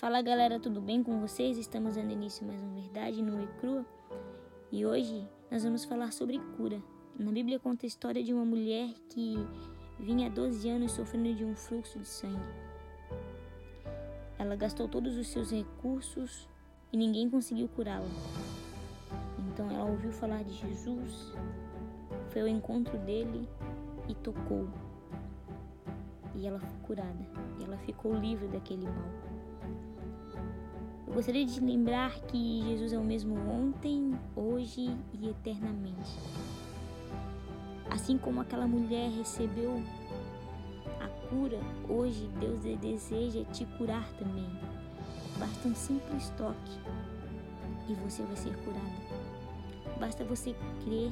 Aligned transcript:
Fala 0.00 0.22
galera, 0.22 0.58
tudo 0.58 0.80
bem 0.80 1.02
com 1.02 1.20
vocês? 1.20 1.58
Estamos 1.58 1.96
dando 1.96 2.10
início 2.10 2.46
mais 2.46 2.58
uma 2.62 2.72
verdade 2.72 3.20
no 3.20 3.38
e 3.38 3.46
crua 3.58 3.84
e 4.72 4.86
hoje 4.86 5.28
nós 5.50 5.62
vamos 5.62 5.84
falar 5.84 6.10
sobre 6.10 6.38
cura. 6.56 6.82
Na 7.18 7.30
Bíblia 7.30 7.58
conta 7.58 7.84
a 7.84 7.86
história 7.86 8.24
de 8.24 8.32
uma 8.32 8.46
mulher 8.46 8.94
que 9.10 9.36
vinha 9.98 10.28
há 10.28 10.30
12 10.30 10.66
anos 10.70 10.92
sofrendo 10.92 11.34
de 11.34 11.44
um 11.44 11.54
fluxo 11.54 11.98
de 11.98 12.08
sangue. 12.08 12.40
Ela 14.38 14.56
gastou 14.56 14.88
todos 14.88 15.18
os 15.18 15.28
seus 15.28 15.50
recursos 15.50 16.48
e 16.90 16.96
ninguém 16.96 17.28
conseguiu 17.28 17.68
curá-la. 17.68 18.08
Então 19.52 19.70
ela 19.70 19.84
ouviu 19.84 20.12
falar 20.12 20.42
de 20.44 20.54
Jesus, 20.54 21.34
foi 22.30 22.40
ao 22.40 22.48
encontro 22.48 22.96
dele 23.00 23.46
e 24.08 24.14
tocou. 24.14 24.66
E 26.34 26.46
ela 26.46 26.58
foi 26.58 26.80
curada. 26.86 27.26
E 27.58 27.64
ela 27.64 27.76
ficou 27.76 28.14
livre 28.14 28.48
daquele 28.48 28.86
mal. 28.86 29.39
Gostaria 31.12 31.44
de 31.44 31.60
lembrar 31.60 32.20
que 32.20 32.62
Jesus 32.62 32.92
é 32.92 32.98
o 32.98 33.02
mesmo 33.02 33.34
ontem, 33.50 34.16
hoje 34.36 34.96
e 35.12 35.28
eternamente. 35.28 36.18
Assim 37.90 38.16
como 38.16 38.40
aquela 38.40 38.66
mulher 38.66 39.10
recebeu 39.10 39.82
a 41.00 41.08
cura, 41.28 41.58
hoje 41.88 42.30
Deus 42.38 42.60
deseja 42.80 43.44
te 43.46 43.66
curar 43.76 44.08
também. 44.12 44.48
Basta 45.36 45.68
um 45.68 45.74
simples 45.74 46.30
toque 46.38 46.78
e 47.88 47.94
você 47.94 48.22
vai 48.22 48.36
ser 48.36 48.56
curada. 48.58 49.98
Basta 49.98 50.24
você 50.24 50.54
crer 50.84 51.10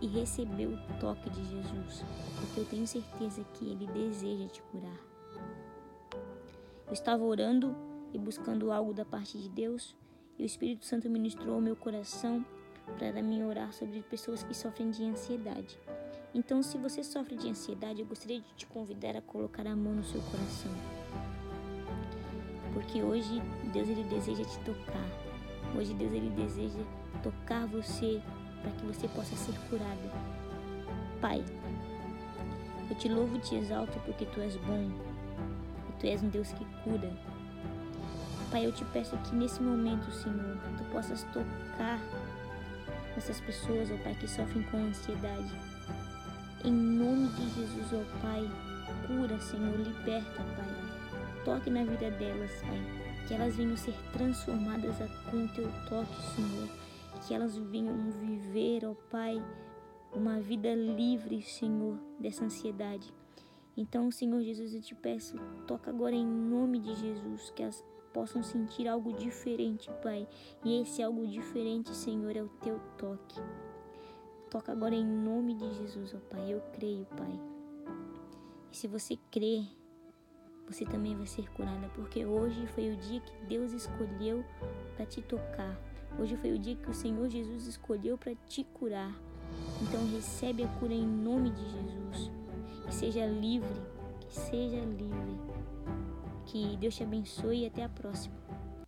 e 0.00 0.06
receber 0.06 0.66
o 0.66 0.78
toque 0.98 1.28
de 1.28 1.44
Jesus, 1.44 2.04
porque 2.40 2.60
eu 2.60 2.64
tenho 2.64 2.86
certeza 2.86 3.44
que 3.52 3.66
Ele 3.66 3.86
deseja 3.88 4.48
te 4.48 4.62
curar. 4.62 4.98
Eu 6.86 6.92
estava 6.92 7.22
orando 7.22 7.91
e 8.12 8.18
buscando 8.18 8.70
algo 8.70 8.92
da 8.92 9.04
parte 9.04 9.38
de 9.38 9.48
Deus, 9.48 9.96
e 10.38 10.42
o 10.42 10.46
Espírito 10.46 10.84
Santo 10.84 11.08
ministrou 11.08 11.60
meu 11.60 11.76
coração 11.76 12.44
para 12.98 13.22
me 13.22 13.42
orar 13.42 13.72
sobre 13.72 14.02
pessoas 14.02 14.42
que 14.42 14.54
sofrem 14.54 14.90
de 14.90 15.04
ansiedade. 15.04 15.78
Então, 16.34 16.62
se 16.62 16.78
você 16.78 17.04
sofre 17.04 17.36
de 17.36 17.48
ansiedade, 17.48 18.00
eu 18.00 18.06
gostaria 18.06 18.40
de 18.40 18.54
te 18.54 18.66
convidar 18.66 19.16
a 19.16 19.20
colocar 19.20 19.66
a 19.66 19.76
mão 19.76 19.94
no 19.94 20.04
seu 20.04 20.20
coração. 20.22 20.72
Porque 22.72 23.02
hoje 23.02 23.42
Deus 23.72 23.88
ele 23.88 24.04
deseja 24.04 24.42
te 24.44 24.58
tocar. 24.60 25.06
Hoje 25.76 25.92
Deus 25.94 26.12
ele 26.12 26.30
deseja 26.30 26.82
tocar 27.22 27.66
você 27.66 28.22
para 28.62 28.70
que 28.72 28.86
você 28.86 29.06
possa 29.08 29.36
ser 29.36 29.52
curada. 29.68 30.10
Pai, 31.20 31.44
eu 32.88 32.96
te 32.96 33.08
louvo 33.08 33.36
e 33.36 33.40
te 33.40 33.54
exalto 33.56 33.98
porque 34.00 34.24
tu 34.26 34.40
és 34.40 34.56
bom. 34.56 34.90
E 35.90 36.00
tu 36.00 36.06
és 36.06 36.22
um 36.22 36.28
Deus 36.28 36.50
que 36.52 36.64
cura. 36.82 37.12
Pai, 38.52 38.66
eu 38.66 38.72
te 38.72 38.84
peço 38.84 39.16
que 39.16 39.34
nesse 39.34 39.62
momento, 39.62 40.10
Senhor, 40.10 40.58
tu 40.76 40.84
possas 40.92 41.22
tocar 41.32 41.98
essas 43.16 43.40
pessoas, 43.40 43.90
ó 43.90 43.96
Pai, 44.04 44.14
que 44.14 44.28
sofrem 44.28 44.62
com 44.64 44.76
ansiedade. 44.76 45.50
Em 46.62 46.70
nome 46.70 47.28
de 47.28 47.48
Jesus, 47.48 47.92
ó 47.94 48.20
Pai, 48.20 48.46
cura, 49.06 49.40
Senhor, 49.40 49.74
liberta, 49.74 50.42
Pai. 50.42 51.44
Toque 51.46 51.70
na 51.70 51.82
vida 51.82 52.10
delas, 52.10 52.50
Pai. 52.60 52.80
Que 53.26 53.32
elas 53.32 53.56
venham 53.56 53.74
ser 53.74 53.94
transformadas 54.12 54.96
com 55.30 55.44
o 55.44 55.48
teu 55.48 55.72
toque, 55.88 56.22
Senhor. 56.36 56.68
Que 57.26 57.32
elas 57.32 57.56
venham 57.56 58.10
viver, 58.20 58.84
ó 58.84 58.94
Pai, 59.10 59.42
uma 60.12 60.38
vida 60.40 60.74
livre, 60.74 61.40
Senhor, 61.40 61.98
dessa 62.20 62.44
ansiedade. 62.44 63.10
Então, 63.76 64.10
Senhor 64.10 64.40
Jesus, 64.42 64.74
eu 64.74 64.82
te 64.82 64.94
peço, 64.94 65.36
toca 65.66 65.90
agora 65.90 66.14
em 66.14 66.26
nome 66.26 66.78
de 66.78 66.94
Jesus, 66.94 67.50
que 67.56 67.62
as 67.62 67.82
possam 68.12 68.42
sentir 68.42 68.86
algo 68.86 69.12
diferente, 69.12 69.90
Pai. 70.02 70.28
E 70.64 70.80
esse 70.80 71.02
algo 71.02 71.26
diferente, 71.26 71.94
Senhor, 71.94 72.36
é 72.36 72.42
o 72.42 72.48
teu 72.60 72.78
toque. 72.98 73.40
Toca 74.50 74.70
agora 74.70 74.94
em 74.94 75.04
nome 75.04 75.54
de 75.54 75.72
Jesus, 75.74 76.14
ó 76.14 76.18
Pai. 76.30 76.52
Eu 76.52 76.60
creio, 76.72 77.06
Pai. 77.06 77.40
E 78.70 78.76
se 78.76 78.86
você 78.86 79.18
crer, 79.30 79.66
você 80.66 80.84
também 80.84 81.16
vai 81.16 81.26
ser 81.26 81.50
curada, 81.52 81.88
porque 81.94 82.24
hoje 82.24 82.66
foi 82.68 82.90
o 82.92 82.96
dia 82.96 83.20
que 83.20 83.46
Deus 83.46 83.72
escolheu 83.72 84.44
para 84.96 85.06
te 85.06 85.22
tocar. 85.22 85.78
Hoje 86.18 86.36
foi 86.36 86.52
o 86.52 86.58
dia 86.58 86.76
que 86.76 86.90
o 86.90 86.94
Senhor 86.94 87.28
Jesus 87.28 87.66
escolheu 87.66 88.18
para 88.18 88.34
te 88.34 88.64
curar. 88.64 89.18
Então 89.82 90.06
recebe 90.12 90.62
a 90.62 90.68
cura 90.78 90.92
em 90.92 91.06
nome 91.06 91.50
de 91.50 91.62
Jesus. 91.62 92.41
E 92.88 92.92
seja 92.92 93.26
livre, 93.26 93.80
que 94.20 94.34
seja 94.34 94.80
livre. 94.84 95.38
Que 96.46 96.76
Deus 96.76 96.94
te 96.94 97.02
abençoe 97.02 97.62
e 97.62 97.66
até 97.66 97.84
a 97.84 97.88
próxima. 97.88 98.34